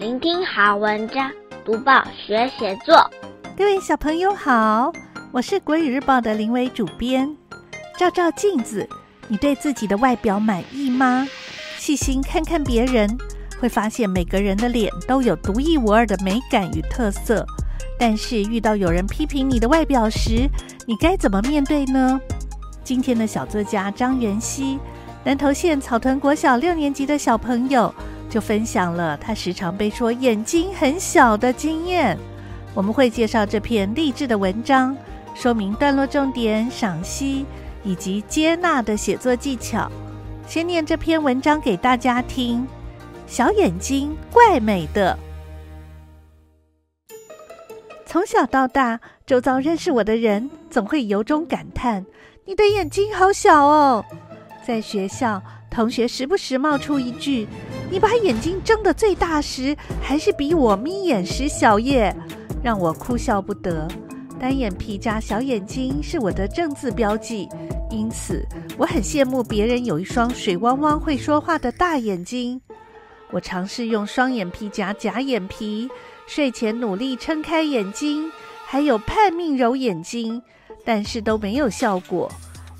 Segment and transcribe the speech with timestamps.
[0.00, 1.30] 聆听好文章，
[1.62, 3.10] 读报学写作。
[3.54, 4.90] 各位小朋友好，
[5.30, 7.36] 我是国语日报的林伟主编。
[7.98, 8.88] 照照镜子，
[9.28, 11.28] 你对自己的外表满意吗？
[11.76, 13.14] 细心看看别人，
[13.60, 17.44] 会发现每个人的脸都有独一无二的美感与特色。
[17.98, 20.48] 但是遇到有人批评你的外表时，
[20.86, 22.18] 你该怎么面对呢？
[22.82, 24.78] 今天的小作家张元熙，
[25.24, 27.94] 南投县草屯国小六年级的小朋友，
[28.30, 32.16] 就分享了他时常被说眼睛很小的经验。
[32.72, 34.96] 我们会介绍这篇励志的文章，
[35.34, 37.44] 说明段落重点、赏析
[37.82, 39.90] 以及接纳的写作技巧。
[40.46, 42.66] 先念这篇文章给大家听：
[43.26, 45.18] 小眼睛怪美的。
[48.06, 52.04] 从小到大，周遭认识我的人总会由衷感叹
[52.44, 54.04] ：“你的眼睛好小哦。”
[54.66, 57.46] 在学校，同学时不时冒出一句
[57.90, 62.14] ：“你把眼睛睁得最大时，还是比我眯眼时小耶。”
[62.62, 63.88] 让我哭笑不得。
[64.38, 67.48] 单眼皮加小眼睛是我的正字标记，
[67.90, 68.46] 因此
[68.78, 72.60] 我很羡慕别人有一双水汪汪会说话的大眼睛。
[73.30, 75.88] 我尝试用双眼皮夹假眼皮，
[76.26, 78.30] 睡前努力撑开眼睛，
[78.66, 80.40] 还有盼命揉眼睛，
[80.84, 82.30] 但是都没有效果。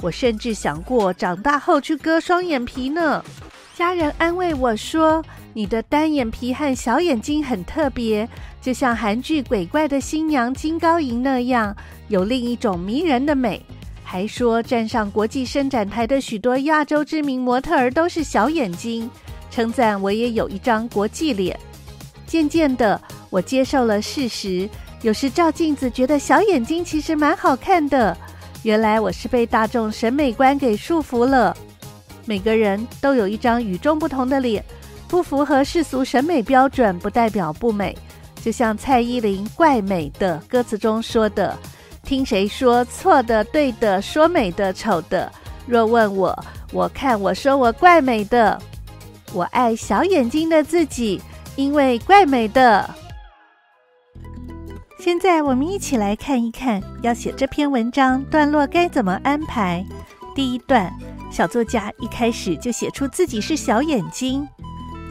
[0.00, 3.22] 我甚至想过长大后去割双眼皮呢。
[3.80, 8.28] 家人安慰我说：“你的单眼皮和小眼睛很特别，
[8.60, 11.74] 就像韩剧鬼怪的新娘金高银那样，
[12.08, 13.64] 有另一种迷人的美。”
[14.04, 19.10] 还说站上国际伸展台的许多亚洲知名模特儿都是小眼睛，
[19.50, 21.58] 称赞我也有一张国际脸。
[22.26, 24.68] 渐渐的，我接受了事实，
[25.00, 28.14] 有时照镜子觉得小眼睛其实蛮好看的。
[28.62, 31.56] 原来我是被大众审美观给束缚了。
[32.30, 34.64] 每个人都有一张与众不同的脸，
[35.08, 37.98] 不符合世俗审美标准不代表不美。
[38.40, 41.58] 就像蔡依林《怪美的》歌词中说的
[42.06, 45.28] ：“听谁说错的、对的，说美的、丑的？
[45.66, 48.56] 若问我，我看我说我怪美的。
[49.32, 51.20] 我爱小眼睛的自己，
[51.56, 52.88] 因为怪美的。”
[55.00, 59.84] 现在我们一起来看一看，要写这篇文章段落该怎么安排。
[60.40, 60.90] 第一段，
[61.30, 64.48] 小作家一开始就写出自己是小眼睛。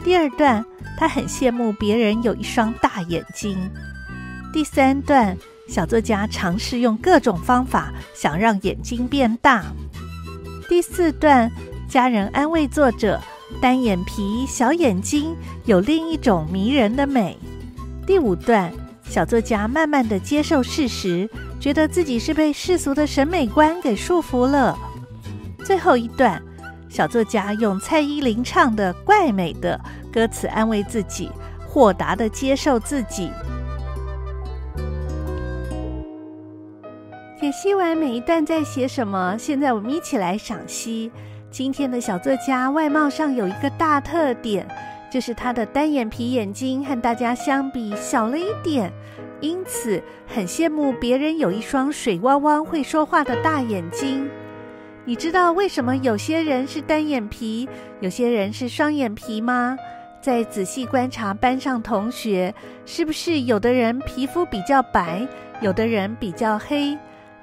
[0.02, 0.64] 第二段，
[0.98, 3.56] 他很羡慕别人有一双大眼睛。
[4.52, 5.38] 第三段，
[5.68, 9.66] 小作家尝试用各种方法想让眼睛变大。
[10.68, 11.48] 第四段，
[11.88, 13.20] 家人安慰作者，
[13.62, 17.38] 单眼皮、小眼睛有另一种迷人的美。
[18.04, 18.72] 第五段。
[19.04, 24.78] 小作家慢慢的接受事实，觉得自己是被世俗的审美观给束缚了。
[25.70, 26.42] 最后一段，
[26.88, 29.80] 小作家用蔡依林唱的《怪美的》
[30.12, 31.30] 歌词安慰自己，
[31.64, 33.30] 豁达的接受自己。
[37.40, 41.12] 解析完每一段在写什么，现在我们一起来赏析。
[41.52, 44.66] 今天的小作家外貌上有一个大特点。
[45.08, 48.92] 就是他的单眼皮眼睛和大家相比小了一点，
[49.40, 54.28] 因此很羡慕别人有一双水汪汪会说话的大眼睛。
[55.10, 59.76] 你知道为什么有些人是单眼皮，有些人是双眼皮吗？
[60.20, 62.54] 再仔细观察班上同学，
[62.86, 65.26] 是不是有的人皮肤比较白，
[65.60, 66.96] 有的人比较黑？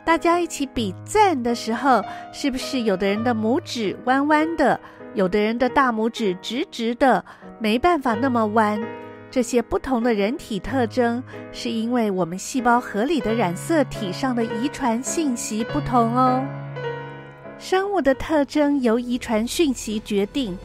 [0.06, 2.01] 大家一起比赞的时候，
[2.31, 4.79] 是不是有的人的拇指弯弯的，
[5.13, 7.25] 有的人的大拇指直直的？
[7.59, 8.81] 没办法那么弯，
[9.29, 16.41] 这些不同的人体特征，是因为我们细胞核里的染色体上的遗传信息不同哦。
[17.59, 20.57] 生物的特征由遗传讯息决定，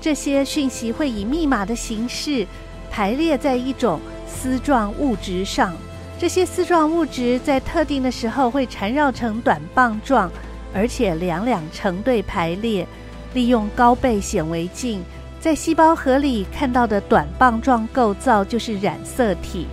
[0.00, 2.46] 这些讯息会以密码的形式
[2.90, 5.74] 排列在一种丝状物质上，
[6.16, 10.30] 这些丝状物质在特定的时候会缠绕成短棒状，
[10.72, 12.86] 而且两两成对排列，
[13.34, 15.02] 利用高倍显微镜。
[15.40, 19.66] 在细胞核里看到的短棒状构造就是染色体，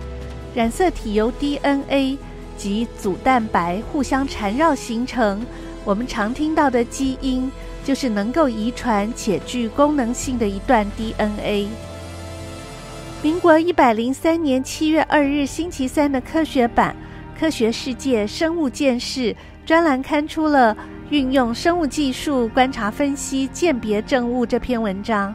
[0.54, 2.18] 染色体由 DNA
[2.56, 5.40] 及组蛋白互相缠绕形成。
[5.86, 7.48] 我们常听到的基因
[7.84, 11.68] 就是能够遗传且具功能性的一段 DNA。
[13.22, 16.94] 民国一百零三年七月二日星期三的科学版
[17.40, 19.32] 《科学世界生物见识》
[19.64, 20.76] 专栏刊出了
[21.10, 25.32] 运用生物技术观察分析鉴别证物这篇文章。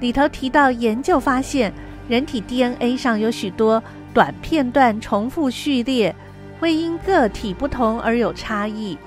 [0.00, 1.72] 里头提到，研究发现，
[2.08, 3.80] 人体 DNA 上有许多
[4.12, 6.12] 短片段重复序列，
[6.58, 8.98] 会因个体不同而有差异。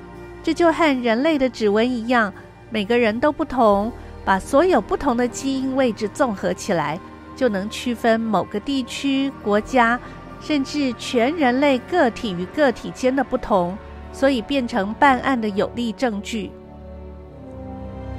[0.46, 2.32] 这就和人类的指纹一样，
[2.70, 3.92] 每个人都不同，
[4.24, 7.00] 把所有不同的基因位置综合起来，
[7.36, 10.00] 就能区分某个地区、国家，
[10.40, 13.76] 甚至全人类个体与个体间的不同，
[14.14, 16.52] 所以变成办案的有力证据。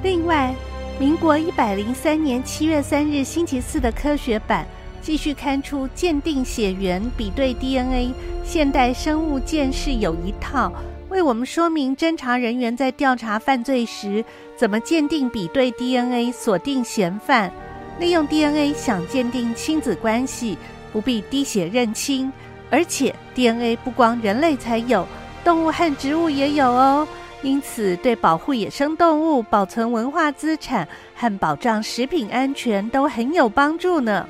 [0.03, 0.53] 另外，
[0.99, 4.67] 民国一百零三年七月三日星期四的科学版
[5.01, 8.13] 继续刊出鉴定血缘、比对 DNA，
[8.43, 10.69] 现代生物鉴识有一套。
[11.09, 14.23] 为我们说明侦查人员在调查犯罪时
[14.55, 17.51] 怎么鉴定、比对 DNA 锁定嫌犯，
[17.99, 20.57] 利用 DNA 想鉴定亲子关系，
[20.91, 22.31] 不必滴血认亲，
[22.69, 25.07] 而且 DNA 不光人类才有，
[25.43, 27.07] 动物和植物也有哦。
[27.43, 34.27] 因此，对保护野生动物、保存文化资产和保障食品安全都很有帮助呢。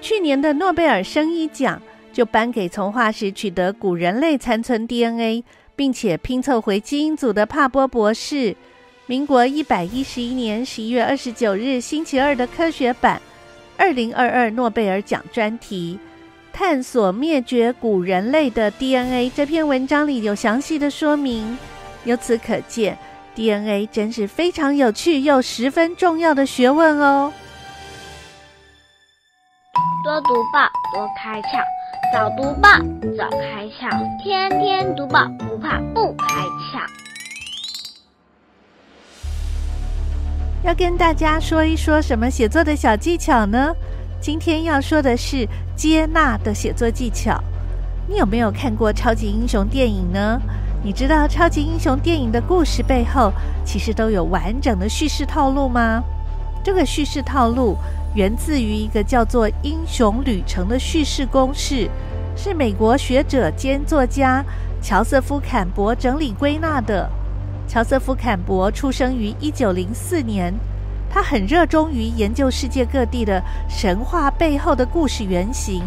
[0.00, 1.80] 去年的诺贝尔生医奖
[2.12, 5.44] 就颁给从化石取得古人类残存 DNA。
[5.74, 8.56] 并且拼凑回基因组的帕波博士，
[9.06, 13.20] 民国一百一十一年十一月二十九日星期二的科学版，
[13.76, 15.98] 二零二二诺贝尔奖专题，
[16.52, 19.30] 探索灭绝古人类的 DNA。
[19.34, 21.58] 这篇文章里有详细的说明，
[22.04, 22.96] 由此可见
[23.34, 27.32] ，DNA 真是非常有趣又十分重要的学问哦。
[30.04, 30.60] 多读报，
[30.92, 31.62] 多开窍。
[32.12, 32.68] 早读报，
[33.16, 33.90] 早开窍；
[34.22, 36.26] 天天读报，不怕不开
[36.70, 36.86] 窍。
[40.64, 43.74] 要跟大家说一说什么写作的小技巧呢？
[44.20, 45.46] 今天要说的是
[45.76, 47.38] 接纳的写作技巧。
[48.08, 50.40] 你有没有看过超级英雄电影呢？
[50.82, 53.32] 你知道超级英雄电影的故事背后
[53.64, 56.02] 其实都有完整的叙事套路吗？
[56.64, 57.76] 这个叙事套路。
[58.14, 61.88] 源自于一个叫做“英雄旅程”的叙事公式，
[62.36, 64.44] 是美国学者兼作家
[64.82, 67.08] 乔瑟夫·坎伯整理归纳的。
[67.66, 70.52] 乔瑟夫·坎伯出生于一九零四年，
[71.08, 75.82] 他很热衷于研究世界各地的神话背后的故事原型。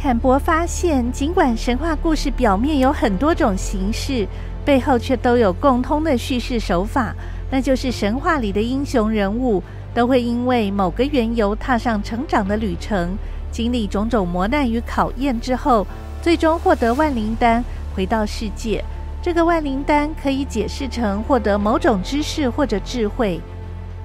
[0.00, 4.26] 坎伯发现，尽管神话故事表面有很多种形式，
[4.64, 7.14] 背后却都有共通的叙事手法，
[7.48, 9.62] 那就是神话里的英雄人物。
[9.96, 13.16] 都会因为某个缘由踏上成长的旅程，
[13.50, 15.86] 经历种种磨难与考验之后，
[16.20, 17.64] 最终获得万灵丹，
[17.94, 18.84] 回到世界。
[19.22, 23.40] 这个万灵丹可以解释成获得某种知识或者智慧。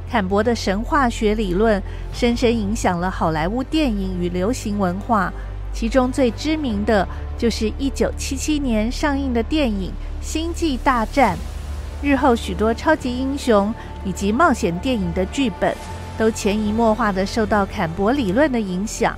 [0.09, 1.83] 坎伯的神话学理论
[2.13, 5.29] 深深影响了好莱坞电影与流行文化，
[5.73, 7.05] 其中最知名的
[7.37, 9.91] 就是1977年上映的电影
[10.25, 11.35] 《星际大战》。
[12.01, 15.75] 日后许多超级英雄以及冒险电影的剧本，
[16.17, 19.15] 都潜移默化地受到坎伯理论的影响。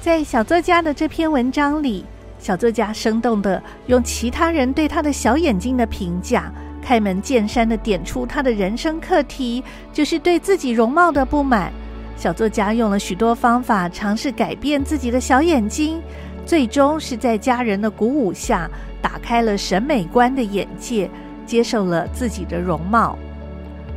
[0.00, 2.04] 在小作家的这篇文章里，
[2.38, 11.72] 小作家生动地用其他人对他的小眼睛的评价，开门见山地点出他的人生课题，就是对自己容貌的不满。
[12.16, 16.00] 小作家用了许多方法尝试改变自己的小眼睛，
[16.46, 18.70] 最终是在家人的鼓舞下，
[19.02, 21.10] 打开了审美观的眼界。
[21.46, 23.16] 接受了自己的容貌。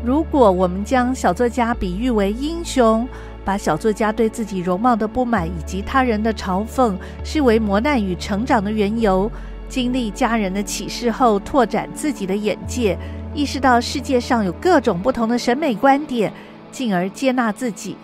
[0.06, 3.06] 如果我们将小作家比喻为英雄，
[3.44, 9.30] 把小作家对自己容貌的不满以及他人的嘲讽视为磨难与成长的缘由，
[9.68, 12.98] 经历家人的启示后，拓展自己的眼界，
[13.34, 16.32] 意识到世界上有各种不同的审美观点，
[16.72, 17.98] 进而接纳自己。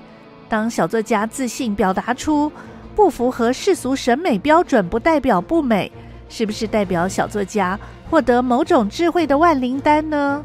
[0.50, 2.51] 当小作家自信表达出
[2.96, 5.91] 不符合世俗审美标准，不代表不美，
[6.29, 7.79] 是不是代表小作家
[8.10, 10.44] 获得某种智慧的万灵丹呢？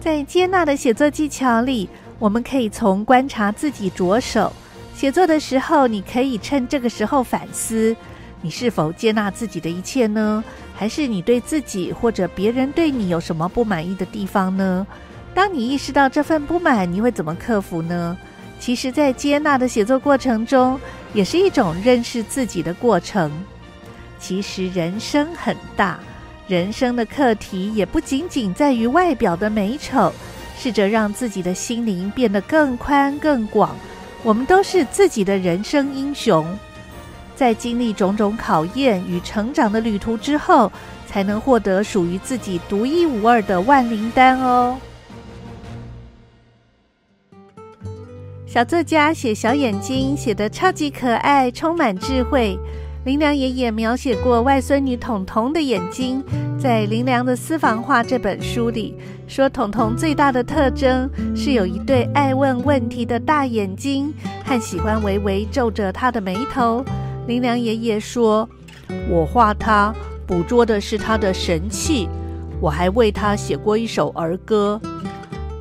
[0.00, 1.88] 在接纳的写作技巧里，
[2.18, 4.52] 我们可以从观察自己着手。
[4.94, 7.94] 写作的时候，你可以趁这个时候反思：
[8.40, 10.42] 你是否接纳自己的一切呢？
[10.74, 14.86] 还是你对自己或者别人对你有什么不满意的地方呢？
[15.34, 18.16] 当你意识到这份不满，你会怎么克服呢？
[18.58, 20.78] 其实，在接纳的写作过程中，
[21.14, 23.30] 也是一种认识自己的过程。
[24.22, 25.98] 其实人生很大。
[26.46, 30.12] 人生的课题也不仅仅在于外表的美丑，
[30.56, 33.74] 试着让自己的心灵变得更宽更广。
[34.22, 36.46] 我们都是自己的人生英雄，
[37.34, 40.70] 在经历种种考验与成长的旅途之后，
[41.08, 44.78] 才能获得属于自己独一无二的万灵丹哦。
[48.46, 52.56] 小作家写小眼睛，写得超级可爱，充满智慧。
[53.04, 56.22] 林良爷爷描写过外孙女彤彤的眼睛，
[56.56, 58.94] 在《林良的私房话》这本书里
[59.26, 66.84] 说，彤彤最大的特征是有一对爱问问题的大眼睛，和喜欢微微皱着她的眉头。
[67.26, 68.48] 林良爷爷说
[69.10, 69.92] ：“我画她，
[70.24, 72.08] 捕捉的是她的神气。
[72.60, 74.80] 我还为她写过一首儿歌。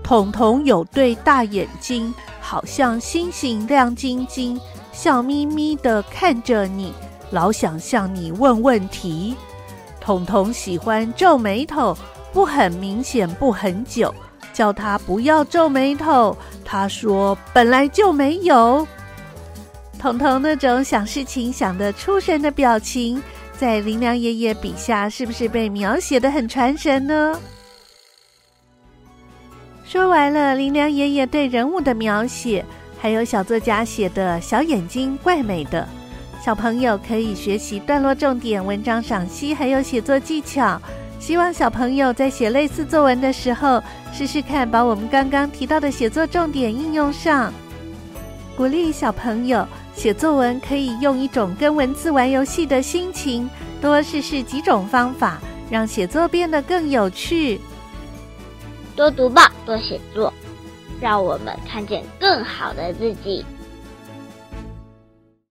[0.03, 4.60] 彤彤有对大眼睛。”好像星星亮晶晶，
[4.91, 6.91] 笑眯眯地看着你，
[7.31, 9.35] 老想向你问问题。
[10.00, 11.97] 彤彤喜欢皱眉头，
[12.31, 14.13] 不很明显，不很久，
[14.53, 16.38] 叫他不要皱眉头。
[16.63, 18.88] 他说本来就没有。
[20.00, 23.21] 彤彤那种想事情想得出神的表情，
[23.55, 27.39] 在林良爷爷笔下，是不是被描写的很传神呢？
[29.85, 32.65] 说完了林良爷爷对人物的描写，
[33.00, 35.88] 还有小作家写的小眼睛怪美的，
[36.43, 40.81] 小朋友可以学习段落重点、文章赏析，还有写作技巧。
[41.19, 43.79] 希望小朋友在写类似作文的时候，
[44.12, 47.53] 试试看把我们刚刚提到的写作重点应用上，
[48.57, 49.67] 鼓励小朋友。
[49.93, 53.48] 写作文可以用一种跟文字玩游戏的心情，
[53.79, 55.38] 多试试几种方法，
[55.69, 57.60] 让写作变得更有趣。
[58.95, 60.33] 多读报，多写作，
[61.00, 63.45] 让我们看见更好的自己。